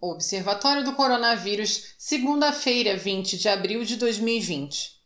Observatório 0.00 0.84
do 0.84 0.92
Coronavírus, 0.92 1.94
segunda-feira, 1.98 2.96
20 2.96 3.36
de 3.36 3.48
abril 3.48 3.84
de 3.84 3.96
2020. 3.96 4.96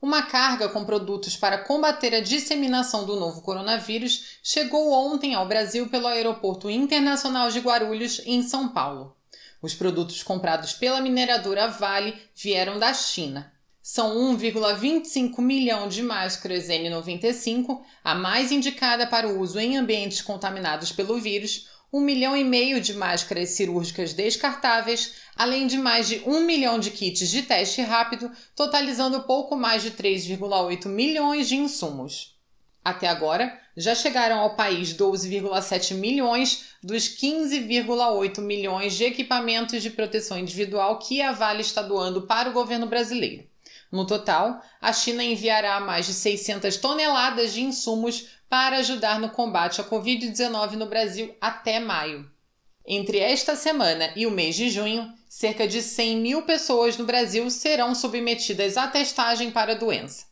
Uma 0.00 0.22
carga 0.22 0.66
com 0.70 0.82
produtos 0.82 1.36
para 1.36 1.58
combater 1.58 2.14
a 2.14 2.20
disseminação 2.20 3.04
do 3.04 3.20
novo 3.20 3.42
coronavírus 3.42 4.38
chegou 4.42 4.92
ontem 4.92 5.34
ao 5.34 5.46
Brasil 5.46 5.90
pelo 5.90 6.06
Aeroporto 6.06 6.70
Internacional 6.70 7.50
de 7.50 7.60
Guarulhos, 7.60 8.22
em 8.24 8.42
São 8.42 8.70
Paulo. 8.70 9.14
Os 9.60 9.74
produtos 9.74 10.22
comprados 10.22 10.72
pela 10.72 11.02
mineradora 11.02 11.68
Vale 11.68 12.18
vieram 12.34 12.78
da 12.78 12.94
China. 12.94 13.52
São 13.82 14.16
1,25 14.38 15.38
milhão 15.42 15.86
de 15.86 16.02
máscaras 16.02 16.68
N95, 16.68 17.82
a 18.02 18.14
mais 18.14 18.50
indicada 18.50 19.06
para 19.06 19.28
o 19.28 19.38
uso 19.38 19.60
em 19.60 19.76
ambientes 19.76 20.22
contaminados 20.22 20.92
pelo 20.92 21.20
vírus, 21.20 21.68
um 21.92 22.00
milhão 22.00 22.36
e 22.36 22.44
meio 22.44 22.80
de 22.80 22.94
máscaras 22.94 23.50
cirúrgicas 23.50 24.12
descartáveis, 24.12 25.14
além 25.36 25.66
de 25.66 25.76
mais 25.76 26.08
de 26.08 26.22
um 26.24 26.40
milhão 26.42 26.78
de 26.78 26.90
kits 26.90 27.28
de 27.28 27.42
teste 27.42 27.82
rápido, 27.82 28.30
totalizando 28.54 29.22
pouco 29.22 29.56
mais 29.56 29.82
de 29.82 29.90
3,8 29.90 30.86
milhões 30.86 31.48
de 31.48 31.56
insumos. 31.56 32.38
Até 32.84 33.08
agora, 33.08 33.60
já 33.76 33.94
chegaram 33.94 34.38
ao 34.38 34.56
país 34.56 34.94
12,7 34.94 35.94
milhões 35.94 36.74
dos 36.82 37.08
15,8 37.08 38.40
milhões 38.40 38.94
de 38.94 39.04
equipamentos 39.04 39.82
de 39.82 39.90
proteção 39.90 40.38
individual 40.38 40.98
que 40.98 41.20
a 41.20 41.32
Vale 41.32 41.60
está 41.60 41.82
doando 41.82 42.22
para 42.22 42.48
o 42.48 42.52
governo 42.52 42.86
brasileiro. 42.86 43.44
No 43.90 44.06
total, 44.06 44.62
a 44.80 44.92
China 44.92 45.22
enviará 45.22 45.80
mais 45.80 46.06
de 46.06 46.14
600 46.14 46.76
toneladas 46.76 47.52
de 47.52 47.62
insumos 47.62 48.28
para 48.50 48.78
ajudar 48.78 49.20
no 49.20 49.30
combate 49.30 49.80
à 49.80 49.84
Covid-19 49.84 50.72
no 50.72 50.86
Brasil 50.86 51.32
até 51.40 51.78
maio. 51.78 52.28
Entre 52.84 53.20
esta 53.20 53.54
semana 53.54 54.12
e 54.16 54.26
o 54.26 54.30
mês 54.32 54.56
de 54.56 54.68
junho, 54.68 55.08
cerca 55.28 55.68
de 55.68 55.80
100 55.80 56.16
mil 56.16 56.42
pessoas 56.42 56.96
no 56.96 57.04
Brasil 57.04 57.48
serão 57.48 57.94
submetidas 57.94 58.76
à 58.76 58.88
testagem 58.88 59.52
para 59.52 59.72
a 59.72 59.76
doença. 59.76 60.26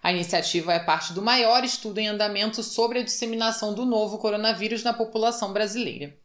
A 0.00 0.12
iniciativa 0.12 0.72
é 0.72 0.78
parte 0.78 1.12
do 1.12 1.20
maior 1.20 1.64
estudo 1.64 1.98
em 1.98 2.06
andamento 2.06 2.62
sobre 2.62 3.00
a 3.00 3.02
disseminação 3.02 3.74
do 3.74 3.84
novo 3.84 4.18
coronavírus 4.18 4.84
na 4.84 4.92
população 4.92 5.52
brasileira. 5.52 6.16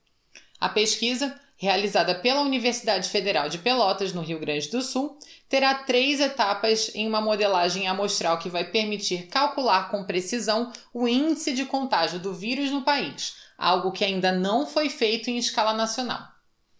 A 0.60 0.70
pesquisa 0.70 1.36
realizada 1.60 2.16
pela 2.16 2.40
Universidade 2.40 3.10
Federal 3.10 3.50
de 3.50 3.58
Pelotas, 3.58 4.14
no 4.14 4.22
Rio 4.22 4.40
Grande 4.40 4.70
do 4.70 4.82
Sul, 4.82 5.20
terá 5.50 5.76
três 5.76 6.22
etapas 6.22 6.90
em 6.96 7.06
uma 7.06 7.20
modelagem 7.20 7.86
amostral 7.86 8.40
que 8.40 8.50
vai 8.50 8.64
permitir 8.64 9.28
calcular 9.28 9.90
com 9.92 10.06
precisão 10.06 10.72
o 10.94 11.06
índice 11.06 11.54
de 11.54 11.66
contágio 11.66 12.18
do 12.18 12.34
vírus 12.34 12.72
no 12.72 12.84
país, 12.84 13.36
algo 13.58 13.92
que 13.92 14.06
ainda 14.06 14.32
não 14.32 14.66
foi 14.66 14.90
feito 14.90 15.30
em 15.30 15.38
escala 15.38 15.74
nacional. 15.74 16.26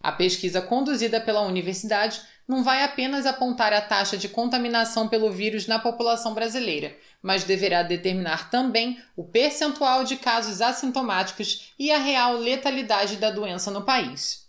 A 0.02 0.12
pesquisa 0.12 0.62
conduzida 0.62 1.20
pela 1.20 1.42
universidade 1.42 2.22
não 2.48 2.64
vai 2.64 2.82
apenas 2.82 3.26
apontar 3.26 3.74
a 3.74 3.82
taxa 3.82 4.16
de 4.16 4.30
contaminação 4.30 5.08
pelo 5.08 5.30
vírus 5.30 5.66
na 5.66 5.78
população 5.78 6.32
brasileira, 6.32 6.96
mas 7.22 7.44
deverá 7.44 7.82
determinar 7.82 8.48
também 8.48 8.98
o 9.14 9.24
percentual 9.24 10.04
de 10.04 10.16
casos 10.16 10.62
assintomáticos 10.62 11.74
e 11.78 11.92
a 11.92 11.98
real 11.98 12.32
letalidade 12.38 13.16
da 13.16 13.30
doença 13.30 13.70
no 13.70 13.82
país. 13.82 14.48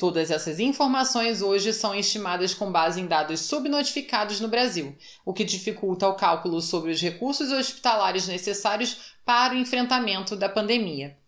Todas 0.00 0.30
essas 0.30 0.58
informações 0.58 1.42
hoje 1.42 1.74
são 1.74 1.94
estimadas 1.94 2.54
com 2.54 2.72
base 2.72 2.98
em 2.98 3.06
dados 3.06 3.40
subnotificados 3.40 4.40
no 4.40 4.48
Brasil, 4.48 4.96
o 5.26 5.34
que 5.34 5.44
dificulta 5.44 6.08
o 6.08 6.14
cálculo 6.14 6.62
sobre 6.62 6.90
os 6.90 7.02
recursos 7.02 7.52
hospitalares 7.52 8.26
necessários 8.26 9.12
para 9.26 9.52
o 9.52 9.58
enfrentamento 9.58 10.34
da 10.34 10.48
pandemia. 10.48 11.18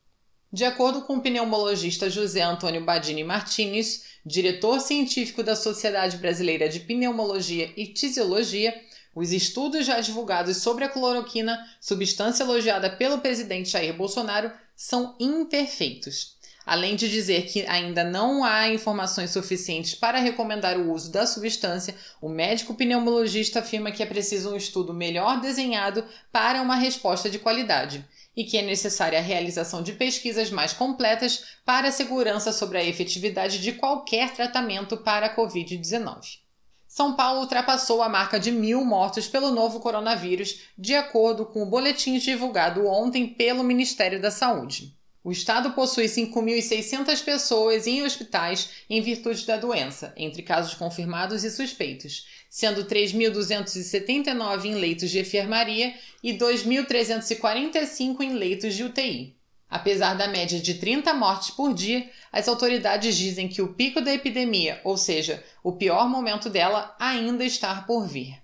De 0.51 0.65
acordo 0.65 1.03
com 1.03 1.17
o 1.17 1.21
pneumologista 1.21 2.09
José 2.09 2.41
Antônio 2.41 2.83
Badini 2.83 3.23
Martins, 3.23 4.05
diretor 4.25 4.81
científico 4.81 5.43
da 5.43 5.55
Sociedade 5.55 6.17
Brasileira 6.17 6.67
de 6.67 6.81
Pneumologia 6.81 7.71
e 7.77 7.89
Tisiologia, 7.89 8.75
os 9.15 9.33
estudos 9.33 9.85
já 9.85 10.01
divulgados 10.01 10.57
sobre 10.57 10.85
a 10.85 10.89
cloroquina, 10.89 11.63
substância 11.79 12.43
elogiada 12.43 12.89
pelo 12.89 13.19
presidente 13.19 13.69
Jair 13.69 13.95
Bolsonaro, 13.95 14.51
são 14.75 15.15
imperfeitos 15.21 16.41
além 16.65 16.97
de 16.97 17.09
dizer 17.09 17.47
que 17.47 17.67
ainda 17.67 18.05
não 18.05 18.45
há 18.45 18.69
informações 18.69 19.31
suficientes 19.31 19.95
para 19.95 20.19
recomendar 20.19 20.79
o 20.79 20.93
uso 20.93 21.11
da 21.11 21.27
substância, 21.27 21.95
o 22.21 22.29
médico 22.29 22.75
pneumologista 22.75 23.61
afirma 23.61 23.91
que 23.91 24.03
é 24.03 24.07
preciso 24.07 24.53
um 24.53 24.57
estudo 24.57 24.95
melhor 24.95 25.41
desenhado 25.41 26.05
para 26.31 26.63
uma 26.63 26.77
resposta 26.77 27.29
de 27.29 27.39
qualidade 27.39 28.05
e 28.37 28.45
que 28.45 28.57
é 28.57 28.63
necessária 28.63 29.19
a 29.19 29.23
realização 29.23 29.83
de 29.83 29.93
pesquisas 29.93 30.51
mais 30.51 30.73
completas 30.73 31.45
para 31.65 31.89
a 31.89 31.93
segurança 31.93 32.53
sobre 32.53 32.79
a 32.79 32.85
efetividade 32.85 33.59
de 33.59 33.73
qualquer 33.73 34.33
tratamento 34.33 34.97
para 34.97 35.27
a 35.27 35.37
Covid-19. 35.37 36.43
São 36.89 37.15
Paulo 37.15 37.41
ultrapassou 37.41 38.03
a 38.03 38.09
marca 38.09 38.39
de 38.39 38.53
mil 38.53 38.85
mortos 38.85 39.27
pelo 39.27 39.51
novo 39.51 39.81
coronavírus, 39.81 40.61
de 40.77 40.95
acordo 40.95 41.47
com 41.47 41.63
o 41.63 41.67
boletim 41.71 42.19
divulgado 42.19 42.87
ontem 42.87 43.27
pelo 43.27 43.65
Ministério 43.65 44.21
da 44.21 44.31
Saúde. 44.31 44.95
O 45.25 45.31
estado 45.31 45.71
possui 45.71 46.07
5.600 46.07 47.23
pessoas 47.23 47.87
em 47.87 48.03
hospitais 48.03 48.71
em 48.91 49.01
virtude 49.01 49.47
da 49.47 49.57
doença, 49.57 50.13
entre 50.17 50.43
casos 50.43 50.75
confirmados 50.75 51.45
e 51.45 51.51
suspeitos, 51.51 52.27
sendo 52.51 52.85
3.279 52.85 54.65
em 54.65 54.75
leitos 54.75 55.11
de 55.11 55.21
enfermaria 55.21 55.95
e 56.25 56.33
2.345 56.33 58.21
em 58.21 58.33
leitos 58.33 58.75
de 58.75 58.83
UTI. 58.83 59.37
Apesar 59.71 60.15
da 60.15 60.27
média 60.27 60.59
de 60.61 60.75
30 60.75 61.15
mortes 61.15 61.51
por 61.51 61.73
dia, 61.73 62.11
as 62.33 62.49
autoridades 62.49 63.17
dizem 63.17 63.49
que 63.49 63.63
o 63.63 63.75
pico 63.75 64.01
da 64.01 64.13
epidemia, 64.13 64.81
ou 64.83 64.99
seja, 64.99 65.43
o 65.63 65.73
pior 65.73 66.09
momento 66.09 66.51
dela, 66.51 66.97
ainda 66.99 67.45
está 67.45 67.81
por 67.83 68.09
vir. 68.09 68.42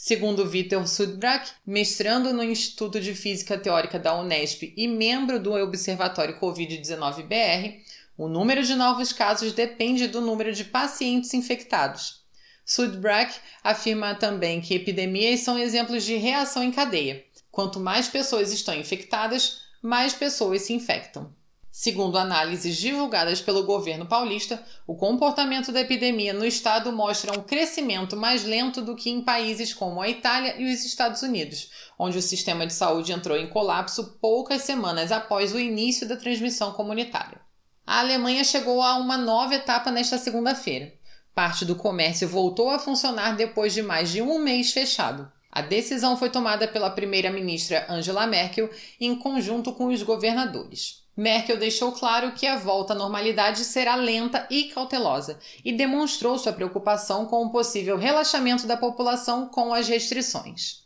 Segundo 0.00 0.46
Vitor 0.48 0.86
Sudbrak, 0.86 1.50
mestrando 1.66 2.32
no 2.32 2.40
Instituto 2.40 3.00
de 3.00 3.16
Física 3.16 3.58
Teórica 3.58 3.98
da 3.98 4.16
Unesp 4.16 4.72
e 4.76 4.86
membro 4.86 5.40
do 5.40 5.54
Observatório 5.54 6.38
Covid-19-BR, 6.38 7.82
o 8.16 8.28
número 8.28 8.62
de 8.62 8.76
novos 8.76 9.12
casos 9.12 9.52
depende 9.52 10.06
do 10.06 10.20
número 10.20 10.52
de 10.52 10.62
pacientes 10.62 11.34
infectados. 11.34 12.22
Sudbrak 12.64 13.34
afirma 13.64 14.14
também 14.14 14.60
que 14.60 14.72
epidemias 14.72 15.40
são 15.40 15.58
exemplos 15.58 16.04
de 16.04 16.14
reação 16.14 16.62
em 16.62 16.70
cadeia. 16.70 17.24
Quanto 17.50 17.80
mais 17.80 18.06
pessoas 18.06 18.52
estão 18.52 18.74
infectadas, 18.74 19.62
mais 19.82 20.14
pessoas 20.14 20.62
se 20.62 20.72
infectam. 20.72 21.34
Segundo 21.70 22.18
análises 22.18 22.76
divulgadas 22.76 23.40
pelo 23.40 23.62
governo 23.62 24.06
paulista, 24.06 24.62
o 24.86 24.96
comportamento 24.96 25.70
da 25.70 25.80
epidemia 25.80 26.32
no 26.32 26.44
estado 26.44 26.90
mostra 26.90 27.38
um 27.38 27.42
crescimento 27.42 28.16
mais 28.16 28.42
lento 28.42 28.80
do 28.80 28.96
que 28.96 29.10
em 29.10 29.22
países 29.22 29.72
como 29.74 30.00
a 30.00 30.08
Itália 30.08 30.56
e 30.58 30.72
os 30.72 30.84
Estados 30.84 31.22
Unidos, 31.22 31.70
onde 31.98 32.18
o 32.18 32.22
sistema 32.22 32.66
de 32.66 32.72
saúde 32.72 33.12
entrou 33.12 33.36
em 33.36 33.48
colapso 33.48 34.18
poucas 34.20 34.62
semanas 34.62 35.12
após 35.12 35.52
o 35.52 35.60
início 35.60 36.08
da 36.08 36.16
transmissão 36.16 36.72
comunitária. 36.72 37.40
A 37.86 38.00
Alemanha 38.00 38.44
chegou 38.44 38.82
a 38.82 38.96
uma 38.96 39.16
nova 39.16 39.54
etapa 39.54 39.90
nesta 39.90 40.18
segunda-feira. 40.18 40.92
Parte 41.34 41.64
do 41.64 41.76
comércio 41.76 42.28
voltou 42.28 42.70
a 42.70 42.78
funcionar 42.78 43.36
depois 43.36 43.72
de 43.72 43.82
mais 43.82 44.10
de 44.10 44.20
um 44.20 44.38
mês 44.38 44.72
fechado. 44.72 45.30
A 45.50 45.62
decisão 45.62 46.16
foi 46.16 46.28
tomada 46.28 46.66
pela 46.66 46.90
primeira-ministra 46.90 47.86
Angela 47.88 48.26
Merkel 48.26 48.68
em 49.00 49.16
conjunto 49.16 49.72
com 49.72 49.86
os 49.86 50.02
governadores. 50.02 51.07
Merkel 51.18 51.56
deixou 51.56 51.90
claro 51.90 52.30
que 52.30 52.46
a 52.46 52.56
volta 52.56 52.92
à 52.92 52.96
normalidade 52.96 53.64
será 53.64 53.96
lenta 53.96 54.46
e 54.48 54.68
cautelosa 54.68 55.36
e 55.64 55.72
demonstrou 55.72 56.38
sua 56.38 56.52
preocupação 56.52 57.26
com 57.26 57.44
o 57.44 57.50
possível 57.50 57.96
relaxamento 57.96 58.68
da 58.68 58.76
população 58.76 59.48
com 59.48 59.74
as 59.74 59.88
restrições. 59.88 60.84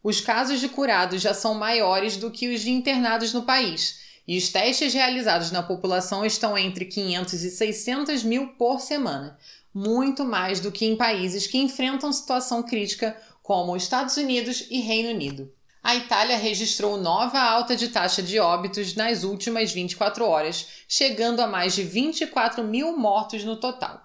Os 0.00 0.20
casos 0.20 0.60
de 0.60 0.68
curados 0.68 1.20
já 1.20 1.34
são 1.34 1.54
maiores 1.54 2.16
do 2.16 2.30
que 2.30 2.54
os 2.54 2.60
de 2.60 2.70
internados 2.70 3.32
no 3.32 3.42
país, 3.42 3.98
e 4.26 4.38
os 4.38 4.50
testes 4.50 4.94
realizados 4.94 5.50
na 5.50 5.64
população 5.64 6.24
estão 6.24 6.56
entre 6.56 6.84
500 6.84 7.42
e 7.42 7.50
600 7.50 8.22
mil 8.22 8.50
por 8.50 8.80
semana, 8.80 9.36
muito 9.74 10.24
mais 10.24 10.60
do 10.60 10.70
que 10.70 10.86
em 10.86 10.94
países 10.94 11.48
que 11.48 11.58
enfrentam 11.58 12.12
situação 12.12 12.62
crítica 12.62 13.20
como 13.42 13.76
Estados 13.76 14.16
Unidos 14.16 14.64
e 14.70 14.80
Reino 14.80 15.10
Unido. 15.10 15.52
A 15.82 15.96
Itália 15.96 16.36
registrou 16.36 16.96
nova 16.96 17.40
alta 17.40 17.74
de 17.74 17.88
taxa 17.88 18.22
de 18.22 18.38
óbitos 18.38 18.94
nas 18.94 19.24
últimas 19.24 19.72
24 19.72 20.24
horas, 20.24 20.84
chegando 20.86 21.40
a 21.40 21.48
mais 21.48 21.74
de 21.74 21.82
24 21.82 22.62
mil 22.62 22.96
mortos 22.96 23.42
no 23.42 23.56
total. 23.56 24.00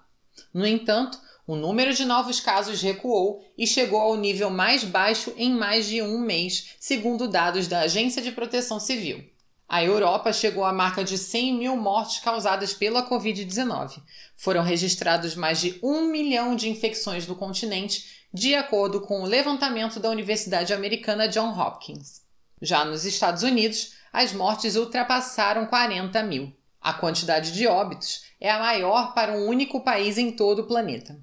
No 0.52 0.66
entanto, 0.66 1.20
o 1.46 1.54
número 1.54 1.94
de 1.94 2.04
novos 2.04 2.40
casos 2.40 2.82
recuou 2.82 3.44
e 3.56 3.64
chegou 3.64 4.00
ao 4.00 4.16
nível 4.16 4.50
mais 4.50 4.82
baixo 4.82 5.32
em 5.36 5.52
mais 5.52 5.86
de 5.86 6.02
um 6.02 6.18
mês, 6.18 6.74
segundo 6.80 7.28
dados 7.28 7.68
da 7.68 7.80
Agência 7.80 8.20
de 8.20 8.32
Proteção 8.32 8.80
Civil. 8.80 9.24
A 9.68 9.84
Europa 9.84 10.32
chegou 10.32 10.64
à 10.64 10.72
marca 10.72 11.04
de 11.04 11.18
100 11.18 11.58
mil 11.58 11.76
mortes 11.76 12.20
causadas 12.20 12.72
pela 12.72 13.06
Covid-19. 13.06 14.00
Foram 14.34 14.62
registrados 14.62 15.34
mais 15.34 15.60
de 15.60 15.78
um 15.82 16.10
milhão 16.10 16.56
de 16.56 16.70
infecções 16.70 17.26
no 17.26 17.36
continente 17.36 18.26
de 18.32 18.54
acordo 18.54 19.02
com 19.02 19.20
o 19.20 19.26
levantamento 19.26 20.00
da 20.00 20.08
Universidade 20.08 20.72
Americana 20.72 21.28
John 21.28 21.50
Hopkins. 21.50 22.22
Já 22.62 22.82
nos 22.82 23.04
Estados 23.04 23.42
Unidos, 23.42 23.92
as 24.10 24.32
mortes 24.32 24.74
ultrapassaram 24.74 25.66
40 25.66 26.22
mil. 26.22 26.50
A 26.80 26.94
quantidade 26.94 27.52
de 27.52 27.66
óbitos 27.66 28.22
é 28.40 28.50
a 28.50 28.58
maior 28.58 29.12
para 29.12 29.32
um 29.32 29.46
único 29.46 29.82
país 29.82 30.16
em 30.16 30.32
todo 30.32 30.60
o 30.60 30.66
planeta. 30.66 31.18